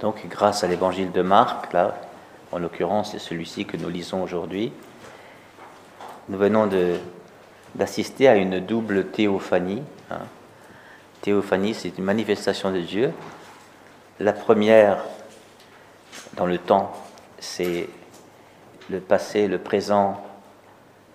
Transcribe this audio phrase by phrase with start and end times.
[0.00, 1.96] Donc, grâce à l'évangile de Marc, là,
[2.52, 4.72] en l'occurrence, c'est celui-ci que nous lisons aujourd'hui,
[6.28, 6.68] nous venons
[7.74, 9.82] d'assister à une double théophanie.
[10.10, 10.20] Hein.
[11.22, 13.12] Théophanie, c'est une manifestation de Dieu.
[14.20, 15.04] La première,
[16.34, 16.92] dans le temps,
[17.38, 17.88] c'est
[18.90, 20.22] le passé, le présent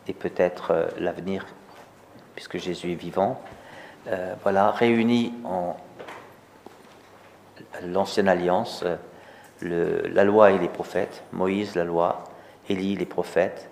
[0.08, 1.46] et peut-être euh, l'avenir,
[2.36, 3.42] puisque Jésus est vivant.
[4.08, 5.78] Euh, voilà, réunis en
[7.88, 8.84] l'ancienne alliance,
[9.62, 12.24] le, la loi et les prophètes, Moïse, la loi,
[12.70, 13.70] Élie, les prophètes,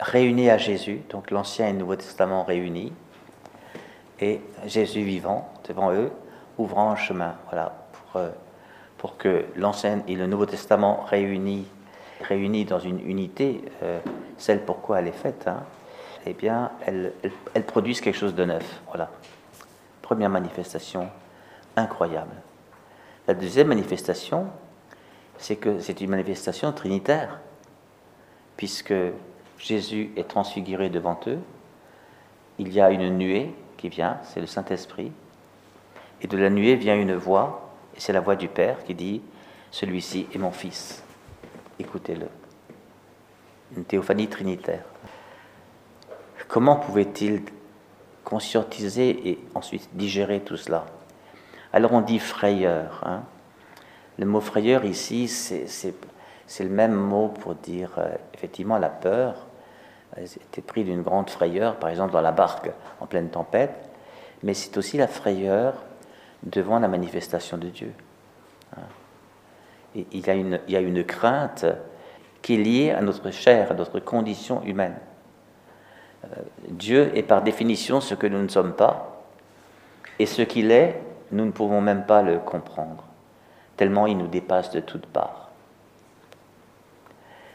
[0.00, 2.92] réunis à Jésus, donc l'Ancien et le Nouveau Testament réunis,
[4.20, 6.10] et Jésus vivant devant eux,
[6.58, 8.30] ouvrant un chemin, voilà, pour, euh,
[8.98, 11.66] pour que l'Ancien et le Nouveau Testament réunis,
[12.22, 13.98] réunis dans une unité, euh,
[14.38, 15.62] celle pourquoi elle est faite, hein,
[16.26, 17.12] eh bien, elles,
[17.54, 19.10] elles produisent quelque chose de neuf, voilà.
[20.02, 21.08] Première manifestation
[21.76, 22.34] incroyable.
[23.28, 24.46] La deuxième manifestation,
[25.38, 27.40] c'est que c'est une manifestation trinitaire,
[28.56, 28.94] puisque
[29.58, 31.40] Jésus est transfiguré devant eux,
[32.58, 35.10] il y a une nuée qui vient, c'est le Saint-Esprit,
[36.22, 39.20] et de la nuée vient une voix, et c'est la voix du Père qui dit,
[39.72, 41.02] celui-ci est mon Fils,
[41.80, 42.28] écoutez-le.
[43.76, 44.84] Une théophanie trinitaire.
[46.46, 47.42] Comment pouvait-il
[48.22, 50.86] conscientiser et ensuite digérer tout cela?
[51.76, 53.02] Alors on dit frayeur.
[53.04, 53.20] Hein.
[54.18, 59.46] Le mot frayeur ici, c'est le même mot pour dire euh, effectivement la peur.
[60.16, 63.74] Ils étaient pris d'une grande frayeur, par exemple dans la barque en pleine tempête,
[64.42, 65.74] mais c'est aussi la frayeur
[66.42, 67.92] devant la manifestation de Dieu.
[68.74, 68.86] Hein.
[69.94, 71.66] Il, y a une, il y a une crainte
[72.40, 74.96] qui est liée à notre chair, à notre condition humaine.
[76.24, 76.28] Euh,
[76.70, 79.24] Dieu est par définition ce que nous ne sommes pas,
[80.18, 83.04] et ce qu'il est nous ne pouvons même pas le comprendre,
[83.76, 85.50] tellement il nous dépasse de toutes parts.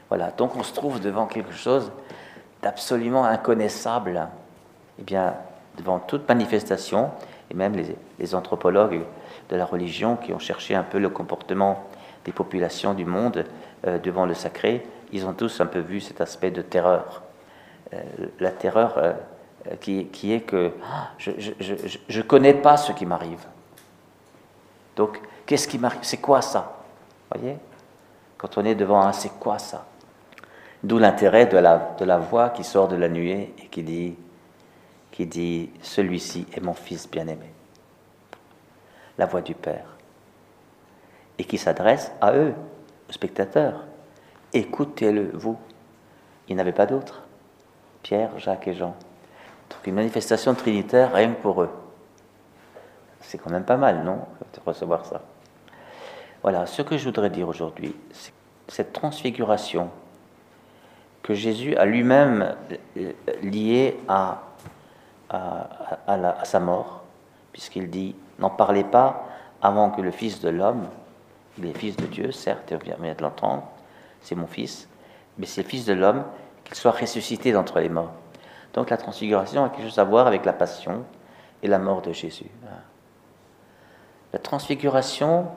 [0.10, 1.92] Voilà, donc on se trouve devant quelque chose
[2.62, 4.28] d'absolument inconnaissable,
[5.00, 5.36] eh bien,
[5.78, 7.12] devant toute manifestation,
[7.50, 7.76] et même
[8.20, 9.02] les, anthropologues
[9.50, 11.86] de la religion qui ont cherché un peu le comportement
[12.26, 13.46] des populations du monde
[13.88, 17.24] euh, devant le sacré, ils ont tous un peu vu cet aspect de terreur.
[17.94, 18.02] Euh,
[18.40, 19.14] la terreur euh,
[19.80, 23.46] qui, qui, est que ah, je ne connais pas ce qui m'arrive.
[24.96, 26.00] Donc, qu'est-ce qui m'arrive?
[26.04, 26.84] C'est quoi ça?
[27.34, 27.58] Voyez?
[28.38, 29.86] Quand on est devant un c'est quoi ça?
[30.84, 34.16] D'où l'intérêt de la, voix qui sort de la nuée et qui dit,
[35.12, 37.54] qui dit Celui-ci est mon fils bien-aimé.
[39.18, 39.86] La voix du Père.
[41.38, 42.54] Et qui s'adresse à eux,
[43.08, 43.86] aux spectateurs.
[44.54, 45.58] Écoutez-le, vous.
[46.48, 47.22] Il n'y avait pas d'autres.
[48.02, 48.96] Pierre, Jacques et Jean.
[49.70, 51.70] Donc une manifestation trinitaire rien que pour eux.
[53.32, 54.20] C'est quand même pas mal, non
[54.54, 55.22] De recevoir ça.
[56.42, 58.34] Voilà, ce que je voudrais dire aujourd'hui, c'est
[58.68, 59.90] cette transfiguration
[61.24, 62.58] que Jésus a lui-même
[63.42, 64.42] liée à,
[65.30, 67.04] à, sa mort,
[67.54, 69.30] puisqu'il dit N'en parlez pas
[69.62, 70.90] avant que le Fils de l'homme,
[71.58, 73.64] il est Fils de Dieu, certes, on vient de l'entendre,
[74.20, 74.90] c'est mon Fils,
[75.38, 76.26] mais c'est le Fils de l'homme,
[76.66, 78.12] qu'il soit ressuscité d'entre les morts.
[78.74, 81.06] Donc la transfiguration a quelque chose à voir avec la passion
[81.64, 82.52] et la mort de Jésus.
[84.34, 85.48] La transfiguration,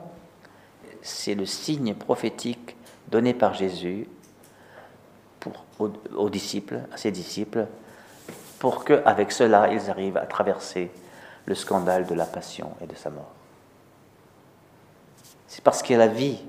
[1.01, 2.75] c'est le signe prophétique
[3.07, 4.07] donné par Jésus
[5.79, 7.67] aux, disciples, à ses disciples,
[8.59, 10.91] pour qu'avec cela, ils arrivent à traverser
[11.45, 13.31] le scandale de la passion et de sa mort.
[15.47, 16.41] C'est parce qu'il y a la vie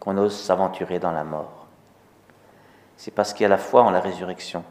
[0.00, 1.66] qu'on ose s'aventurer dans la mort.
[2.96, 4.64] C'est parce qu'il y a la foi en la résurrection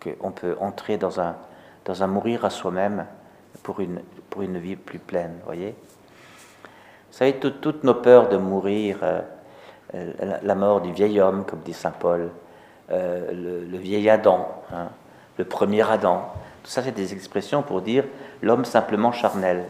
[0.00, 3.06] qu'on peut entrer dans un mourir à soi-même
[3.62, 4.00] pour une,
[4.30, 9.20] pour une vie plus pleine, voyez Vous savez, toutes nos peurs de mourir, euh,
[9.94, 12.30] euh, la, mort du vieil homme, comme dit Saint Paul,
[12.90, 14.88] euh, le, vieil Adam, hein,
[15.38, 18.04] le premier Adam, tout ça c'est des expressions pour dire
[18.42, 19.64] l'homme simplement charnel.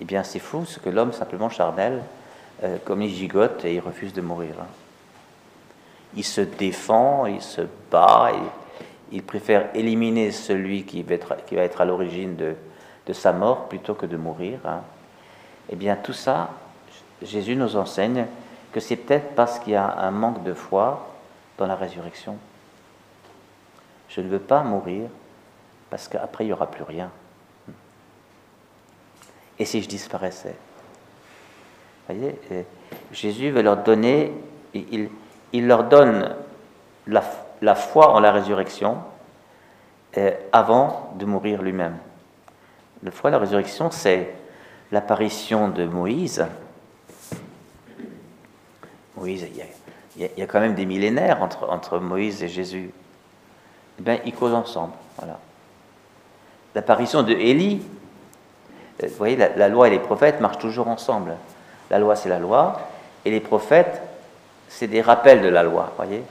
[0.00, 2.02] Eh bien c'est fou ce que l'homme simplement charnel,
[2.84, 4.54] comme il gigote et il refuse de mourir.
[4.60, 4.66] Hein.
[6.16, 8.32] Il se défend, il se bat,
[9.12, 12.54] il préfère éliminer celui qui va être, qui va être à l'origine de,
[13.06, 14.58] de sa mort plutôt que de mourir.
[14.64, 14.80] Hein.
[15.70, 16.50] Eh bien, tout ça,
[17.22, 18.26] Jésus nous enseigne
[18.72, 21.06] que c'est peut-être parce qu'il y a un manque de foi
[21.58, 22.36] dans la résurrection.
[24.08, 25.08] Je ne veux pas mourir
[25.90, 27.10] parce qu'après, il n'y aura plus rien.
[29.58, 30.56] Et si je disparaissais?
[32.08, 32.38] Voyez,
[33.12, 34.32] Jésus veut leur donner,
[34.74, 36.34] il, leur donne
[37.06, 37.22] la,
[37.62, 38.98] la, foi en la résurrection
[40.18, 41.96] euh, avant de mourir lui-même.
[43.04, 44.34] Le foi, la résurrection, c'est
[44.90, 46.44] l'apparition de Moïse,
[49.16, 49.46] Moïse,
[50.16, 52.90] il y, a, quand même des millénaires entre, entre Moïse et Jésus.
[53.98, 54.94] Eh bien, ils causent ensemble.
[55.18, 55.38] Voilà.
[56.74, 57.82] L'apparition de Élie,
[59.02, 61.36] euh, vous voyez, la, loi et les prophètes marchent toujours ensemble.
[61.90, 62.80] La loi, c'est la loi,
[63.24, 64.02] et les prophètes,
[64.68, 66.22] c'est des rappels de la loi, voyez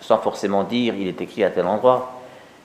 [0.00, 2.17] Sans forcément dire, il est écrit à tel endroit,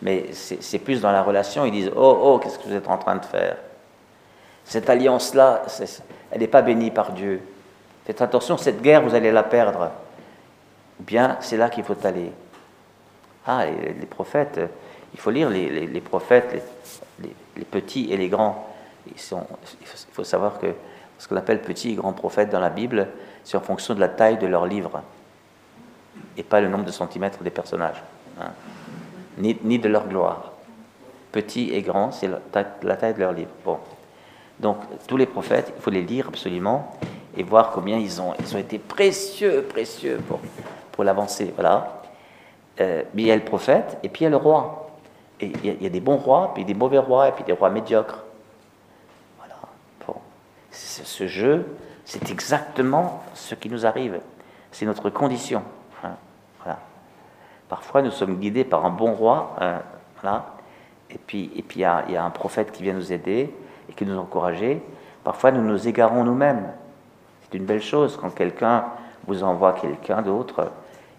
[0.04, 2.98] mais c'est plus dans la relation, ils disent, oh, oh, qu'est-ce que vous êtes en
[2.98, 3.56] train de faire?
[4.66, 5.64] Cette alliance-là,
[6.30, 7.42] elle n'est pas bénie par Dieu.
[8.06, 9.92] Faites attention, cette guerre, vous allez la perdre.
[11.00, 12.32] Bien, c'est là qu'il faut aller.
[13.48, 14.60] Ah, les, prophètes,
[15.14, 16.62] il faut lire les, prophètes,
[17.22, 18.68] les, petits et les grands.
[19.08, 19.16] il
[20.12, 20.68] faut savoir que
[21.18, 23.08] ce qu'on appelle petits et grands prophètes dans la Bible,
[23.46, 25.02] c'est en fonction de la taille de leur livre,
[26.36, 28.04] et pas le nombre de centimètres des personnages,
[28.42, 28.52] hein.
[29.38, 30.52] Ni, de leur gloire.
[31.32, 33.50] Petits et grands, c'est la, taille de leur livre.
[33.66, 33.78] Bon.
[34.60, 34.78] Donc,
[35.08, 36.96] tous les prophètes, il faut les lire absolument
[37.36, 40.40] et voir combien ils ont, ils ont été précieux, précieux pour,
[40.92, 41.52] pour l'avancée.
[41.56, 42.02] Voilà.
[42.80, 44.92] Euh, mais il y a le prophète et puis il y a le roi.
[45.40, 47.70] Et il y, a, des bons rois, puis des mauvais rois, et puis des rois
[47.70, 48.24] médiocres.
[49.40, 49.56] Voilà.
[50.08, 50.16] Bon.
[50.72, 51.66] Ce jeu,
[52.06, 54.22] c'est exactement ce qui nous arrive.
[54.72, 55.64] C'est notre condition.
[57.74, 59.56] Parfois, nous sommes guidés par un bon roi.
[60.22, 60.46] Voilà.
[61.10, 63.52] Et puis, et puis il, y a, y a un prophète qui vient nous aider
[63.90, 64.80] et qui nous encourager.
[65.24, 66.72] Parfois, nous nous égarons nous-mêmes.
[67.42, 68.86] C'est une belle chose quand quelqu'un
[69.26, 70.70] vous envoie quelqu'un d'autre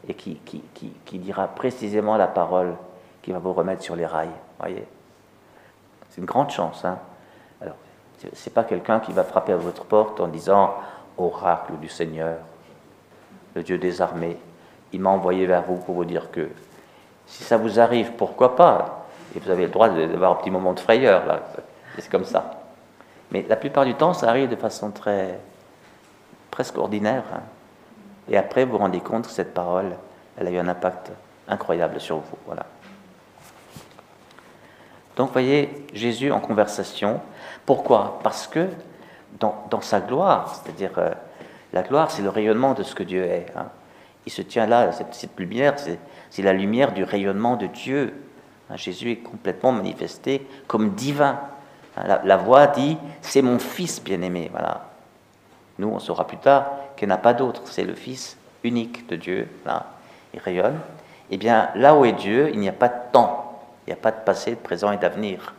[0.06, 2.76] et qui, qui, dira précisément la parole
[3.20, 4.30] qui va vous remettre sur les rails.
[4.60, 4.86] Voyez
[6.10, 6.84] C'est une grande chance.
[6.84, 6.98] Hein
[7.60, 7.74] Alors,
[8.32, 10.76] c'est pas quelqu'un qui va frapper à votre porte en disant
[11.18, 12.36] Oracle du Seigneur,
[13.56, 14.38] le Dieu des armées,
[14.94, 16.48] il m'a envoyé vers vous pour vous dire que
[17.26, 20.72] si ça vous arrive, pourquoi pas Et vous avez le droit d'avoir un petit moment
[20.72, 21.40] de frayeur, là.
[21.98, 22.62] C'est comme ça.
[23.30, 25.38] Mais la plupart du temps, ça arrive de façon très
[26.50, 27.24] presque ordinaire.
[27.34, 27.40] Hein.
[28.28, 29.96] Et après, vous vous rendez compte que cette parole,
[30.38, 31.10] elle a eu un impact
[31.48, 32.38] incroyable sur vous.
[32.46, 32.66] Voilà.
[35.16, 37.20] Donc, voyez, Jésus en conversation.
[37.66, 38.20] Pourquoi?
[38.22, 38.68] Parce que
[39.40, 41.10] dans, sa gloire, c'est-à-dire euh,
[41.72, 43.46] la gloire, c'est le rayonnement de ce que Dieu est.
[43.56, 43.66] Hein.
[44.26, 45.74] Il se tient là, cette, lumière,
[46.30, 48.14] c'est la lumière du rayonnement de Dieu.
[48.70, 51.40] Hein, Jésus est complètement manifesté comme divin.
[51.96, 54.48] La, la voix dit, c'est mon fils bien-aimé.
[54.50, 54.94] Voilà.
[55.78, 57.62] Nous, on saura plus tard qu'il n'y a pas d'autre.
[57.66, 59.86] C'est le Fils unique de Dieu, là,
[60.32, 60.78] il rayonne.
[61.30, 64.00] Eh bien, là où est Dieu, il n'y a pas de temps, il n'y a
[64.00, 65.54] pas de passé, de présent et d'avenir.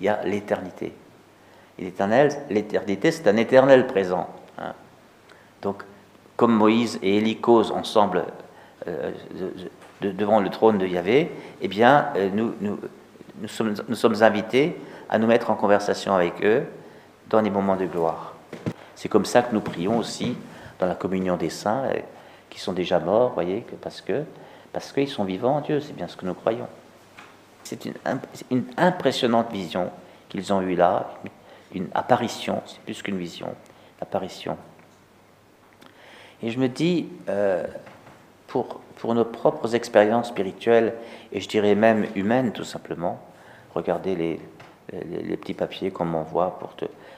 [0.00, 0.94] Il y a l'éternité.
[1.78, 4.28] L'éternel, l'éternité, c'est un éternel présent.
[4.58, 4.72] Hein.
[5.62, 5.82] Donc,
[6.36, 8.24] comme Moïse et Élie causent ensemble
[8.86, 9.12] euh,
[10.00, 14.76] devant le trône de Yahvé, eh bien, euh, nous, nous, sommes, invités
[15.08, 16.64] à nous mettre en conversation avec eux
[17.28, 18.34] dans des moments de gloire.
[18.94, 20.36] C'est comme ça que nous prions aussi
[20.78, 21.98] dans la communion des saints, euh,
[22.50, 24.22] qui sont déjà morts, voyez, parce que
[24.72, 26.68] parce qu'ils sont vivants en Dieu, c'est bien ce que nous croyons.
[27.64, 29.90] C'est une, impressionnante vision
[30.28, 31.14] qu'ils ont eue là,
[31.72, 33.54] une, apparition, c'est plus qu'une vision,
[34.02, 34.58] apparition.
[36.42, 37.64] Et je me dis, euh,
[38.46, 40.94] pour, pour nos propres expériences spirituelles,
[41.32, 43.20] et je dirais même humaines tout simplement,
[43.74, 44.40] regardez les,
[44.92, 46.74] les, petits papiers qu'on m'envoie pour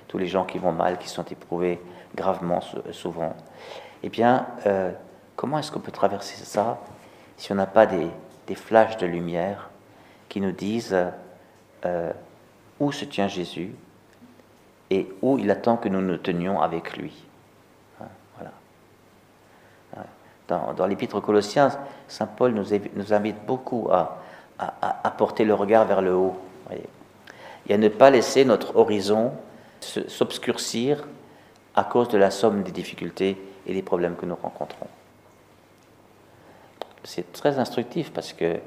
[0.06, 1.80] tous les gens qui vont mal, qui sont éprouvés
[2.14, 2.60] gravement
[2.92, 3.36] souvent.
[4.02, 4.92] Eh bien, euh,
[5.36, 6.78] comment est-ce qu'on peut traverser ça
[7.36, 8.10] si on n'a pas des,
[8.54, 9.68] flashs de lumière
[10.30, 10.96] qui nous disent
[11.84, 12.12] euh,
[12.80, 13.74] où se tient Jésus
[14.90, 17.12] et où il attend que nous nous tenions avec lui
[18.00, 18.06] hein,
[18.38, 18.52] voilà.
[20.48, 21.70] Dans, l'épître aux Colossiens,
[22.08, 24.18] Saint Paul nous, invite beaucoup à,
[25.18, 26.36] porter le regard vers le haut.
[26.66, 26.88] Voyez
[27.68, 29.32] et à ne pas laisser notre horizon
[29.80, 31.06] s'obscurcir
[31.74, 33.36] à cause de la somme des difficultés
[33.66, 34.86] et des problèmes que nous rencontrons.
[37.04, 38.58] C'est très instructif parce que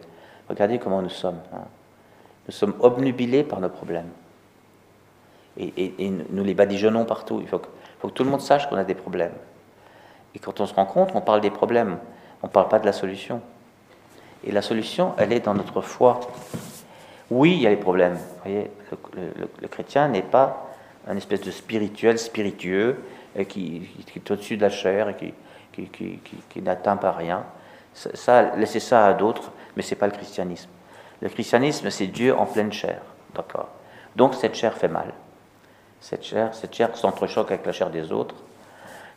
[0.50, 1.39] regardez comment nous sommes.
[1.53, 1.65] Hein.
[2.47, 4.09] Nous sommes obnubilés par nos problèmes.
[5.57, 5.93] Et,
[6.29, 7.39] nous les badigeonnons partout.
[7.41, 7.57] Il que,
[8.00, 9.33] faut que tout le monde sache qu'on a des problèmes.
[10.35, 11.97] Et quand on se rencontre, on parle des problèmes.
[12.43, 13.41] On ne parle pas de la solution.
[14.43, 16.19] Et la solution, elle est dans notre foi.
[17.29, 18.15] Oui, il y a les problèmes.
[18.15, 18.71] Vous voyez,
[19.61, 20.67] le, chrétien n'est pas
[21.07, 23.03] un espèce de spirituel spiritueux
[23.35, 25.33] et qui, est au-dessus de la chair et
[25.71, 27.45] qui, n'atteint pas rien.
[27.93, 30.69] Ça, laissez ça à d'autres, mais c'est pas le christianisme.
[31.21, 33.01] Le christianisme, c'est Dieu en pleine chair,
[33.35, 33.69] d'accord?
[34.15, 35.13] Donc cette chair fait mal.
[36.00, 38.35] Cette chair, cette chair s'entrechoque avec la chair des autres.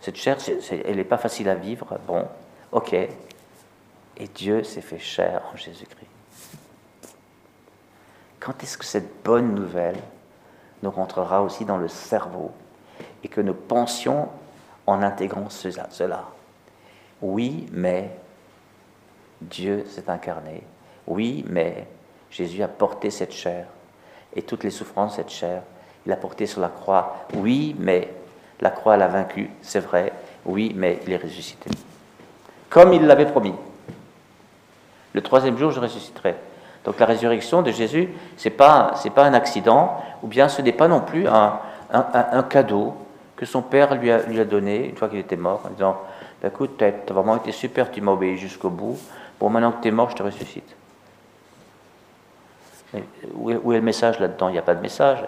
[0.05, 0.37] Cette chair,
[0.71, 1.99] elle n'est pas facile à vivre.
[2.07, 2.29] Bon,
[2.73, 2.93] ok.
[2.93, 6.11] Et Dieu s'est fait chair en Jésus-Christ.
[8.39, 9.97] Quand est-ce que cette bonne nouvelle
[10.83, 12.51] nous rentrera aussi dans le cerveau
[13.23, 14.29] et que nous pensions
[14.87, 15.89] en intégrant cela.
[17.23, 18.11] Oui, mais
[19.41, 20.65] Dieu s'est incarné.
[21.07, 21.89] Oui, mais
[22.31, 23.69] Jésus a porté cette chair
[24.37, 25.63] et toutes les souffrances de cette chair.
[26.05, 27.25] Il a porté sur la croix.
[27.33, 28.13] Oui, mais
[28.65, 30.11] la croix l'a vaincu, c'est vrai.
[30.47, 31.71] Oui, mais il est ressuscité.
[32.71, 33.55] Comme il l'avait promis.
[35.13, 36.35] Le troisième jour, je ressusciterai.
[36.85, 40.89] Donc la résurrection de Jésus, ce n'est pas, un accident, ou bien ce n'est pas
[40.89, 41.61] non plus un,
[42.49, 42.95] cadeau
[43.37, 46.01] que son père lui a, donné une fois qu'il était mort, en disant
[46.43, 48.99] bah, Écoute, tu as, vraiment été super, tu m'as obéi jusqu'au bout.
[49.39, 50.75] Bon, maintenant que tu es mort, je te ressuscite.
[53.35, 54.49] où est le message là-dedans?
[54.49, 55.23] Il n'y a pas de message.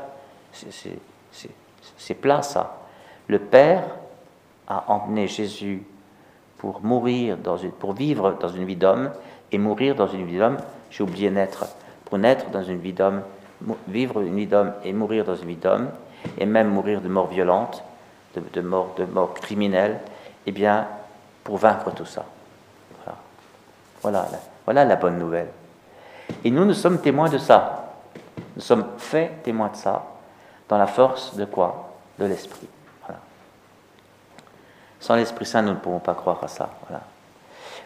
[1.99, 2.86] C'est plat, ça.
[3.29, 3.83] Le Père
[4.69, 5.83] a emmené Jésus
[6.59, 9.11] pour vivre dans une vie d'homme
[9.53, 10.59] et mourir dans une vie d'homme.
[10.91, 11.67] J'ai oublié naître.
[12.05, 13.23] Pour naître dans une vie d'homme,
[13.89, 15.91] vivre une vie d'homme et mourir dans une vie d'homme,
[16.39, 17.83] et même mourir de mort violente,
[18.35, 20.01] de, mort, de mort criminelle,
[20.47, 20.87] eh bien,
[21.45, 22.25] pour vaincre tout ça.
[24.03, 24.29] Voilà.
[24.65, 25.49] Voilà, la, bonne nouvelle.
[26.45, 27.95] Et nous, nous sommes témoins de ça.
[28.55, 30.05] Nous sommes faits témoins de ça,
[30.69, 31.93] dans la force de quoi?
[32.19, 32.69] De l'Esprit.
[35.07, 36.69] Sans l'Esprit Saint, nous ne pouvons pas croire à ça.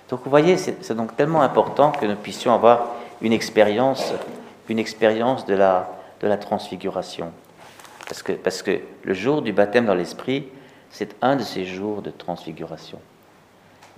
[0.08, 4.14] Donc vous voyez, c'est donc tellement important que nous puissions avoir une expérience,
[4.70, 5.90] une expérience de la,
[6.22, 7.30] de la transfiguration.
[8.08, 10.48] Parce que, parce que le jour du baptême dans l'Esprit,
[10.88, 12.98] c'est un de ces jours de transfiguration.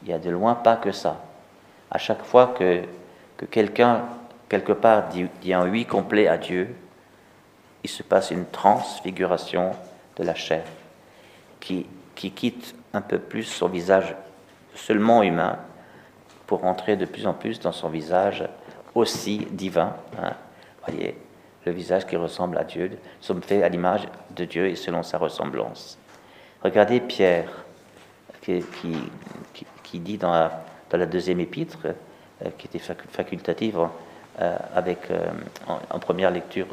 [0.03, 1.21] Il y a de loin pas que ça.
[1.93, 2.83] À chaque fois que,
[3.37, 4.03] que quelqu'un,
[4.49, 6.75] quelque part, dit, dit un oui complet à Dieu,
[7.85, 9.71] il se passe une transfiguration
[10.17, 10.65] de la chair
[11.61, 11.87] qui,
[12.17, 14.15] qui quitte un peu plus son visage
[14.75, 15.59] seulement humain
[16.47, 18.45] pour entrer de plus en plus dans son visage
[18.95, 19.95] aussi divin.
[20.19, 20.33] Hein.
[20.87, 21.17] Voyez,
[21.65, 22.99] le visage qui ressemble à Dieu.
[23.21, 25.99] Sommes faits à l'image de Dieu et selon sa ressemblance.
[26.63, 27.49] Regardez Pierre,
[28.41, 28.63] qui,
[29.83, 33.79] qui, dit dans la, dans la, deuxième épître, euh, qui était facultative
[34.41, 35.27] euh, avec, euh,
[35.69, 36.67] en, première lecture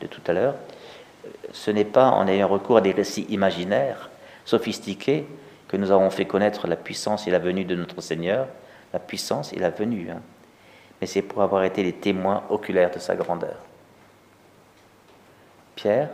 [0.00, 0.54] de tout à l'heure,
[1.52, 4.08] ce n'est pas en ayant recours à des récits imaginaires,
[4.44, 5.26] sophistiqués,
[5.70, 8.48] que nous avons fait connaître la puissance et la venue de notre Seigneur,
[8.92, 10.20] la puissance et la venue, hein.
[11.00, 13.54] mais c'est pour avoir été les témoins oculaires de sa grandeur.
[15.76, 16.08] Pierre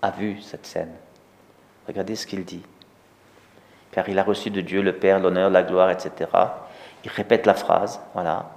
[0.00, 0.92] a vu cette scène.
[1.88, 2.62] Regardez ce qu'il dit.
[3.90, 6.30] Car il a reçu de Dieu le Père l'honneur, la gloire, etc.
[7.04, 8.50] Il répète la phrase, voilà.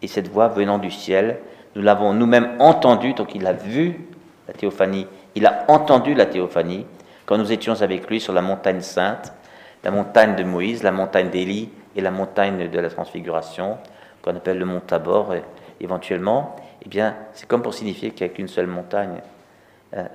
[0.00, 1.40] Et cette voix venant du ciel,
[1.74, 3.98] nous l'avons nous-mêmes entendue, donc il a vu
[4.46, 6.86] la théophanie, il a entendu la théophanie
[7.26, 9.32] quand nous étions avec lui sur la montagne sainte,
[9.82, 13.78] la montagne de Moïse, la montagne d'Élie et la montagne de la transfiguration,
[14.22, 15.34] qu'on appelle le mont Tabor
[15.80, 19.20] éventuellement, eh bien, c'est comme pour signifier qu'il n'y a qu'une seule montagne.
[19.94, 20.06] Euh,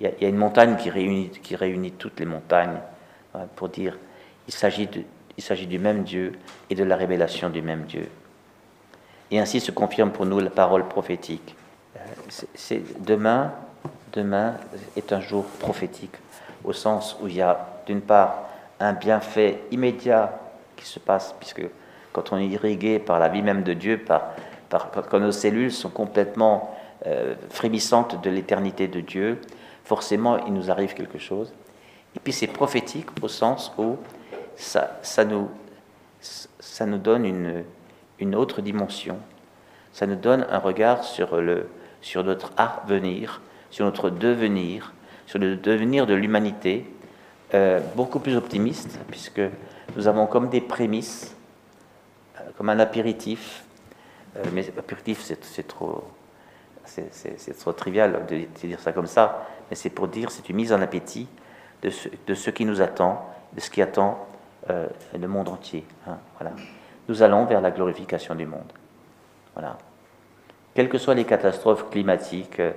[0.00, 2.78] il y, a une montagne qui réunit, qui réunit toutes les montagnes
[3.34, 3.98] hein, pour dire
[4.48, 6.32] il s'agit du même Dieu
[6.70, 8.08] et de la révélation du même Dieu.
[9.30, 11.54] Et ainsi se confirme pour nous la parole prophétique.
[11.96, 12.00] Euh,
[12.54, 13.52] c'est, demain,
[14.12, 14.54] demain
[14.96, 16.14] est un jour prophétique,
[16.64, 18.44] au sens où il y a d'une part
[18.78, 20.38] un bienfait immédiat
[20.76, 21.62] qui se passe, puisque
[22.12, 24.32] quand on est irrigué par la vie même de Dieu, par,
[25.08, 26.76] quand nos cellules sont complètement
[27.06, 29.40] euh, frémissantes de l'éternité de Dieu,
[29.84, 31.52] forcément il nous arrive quelque chose.
[32.16, 33.96] Et puis c'est prophétique au sens où
[34.56, 35.48] ça, ça, nous,
[36.20, 37.64] ça nous donne une,
[38.18, 39.18] une autre dimension,
[39.92, 41.68] ça nous donne un regard sur, le,
[42.00, 43.40] sur notre avenir,
[43.70, 44.92] sur notre devenir,
[45.26, 46.86] sur le devenir de l'humanité,
[47.54, 49.42] euh, beaucoup plus optimiste, puisque
[49.96, 51.34] nous avons comme des prémices,
[52.38, 53.64] euh, comme un apéritif,
[54.52, 56.04] mais apéritif c'est trop,
[57.58, 60.80] trop trivial de, dire ça comme ça, mais c'est pour dire, c'est une mise en
[60.80, 61.26] appétit
[61.82, 64.24] de ce, de ce, qui nous attend, de ce qui attend
[64.68, 64.86] euh,
[65.18, 65.84] le monde entier.
[66.06, 66.54] Hein, voilà.
[67.08, 68.72] Nous allons vers la glorification du monde.
[69.54, 69.78] Voilà.
[70.74, 72.72] Quelles que soient les catastrophes climatiques euh,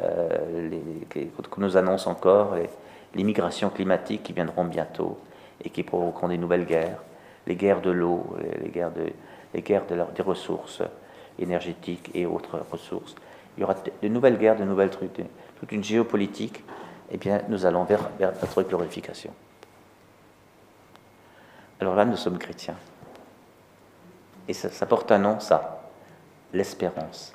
[0.00, 2.56] les, que nous annonce encore,
[3.14, 5.18] les, migrations climatiques qui viendront bientôt
[5.64, 6.98] et qui provoqueront des nouvelles guerres,
[7.46, 8.90] les guerres de l'eau, les, guerres,
[9.84, 10.82] des ressources
[11.38, 13.14] énergétiques et autres ressources,
[13.56, 15.20] il y aura de nouvelles guerres, de nouvelles trucs,
[15.60, 16.64] toute une géopolitique,
[17.10, 19.32] eh bien, nous allons vers, notre glorification.
[21.80, 22.76] Alors là, nous sommes chrétiens.
[24.48, 25.90] Et ça, porte un nom, ça,
[26.52, 27.34] l'espérance.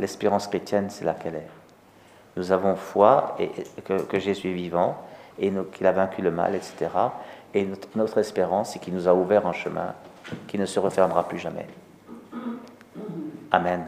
[0.00, 1.48] L'espérance chrétienne, c'est laquelle est.
[2.36, 3.50] Nous avons foi et,
[3.82, 4.96] que, Jésus est vivant
[5.38, 6.88] et qu'il a vaincu le mal, etc.
[7.54, 9.94] Et notre, notre espérance, c'est qu'il nous a ouvert un chemin
[10.48, 11.66] qui ne se refermera plus jamais.
[13.50, 13.86] Amen.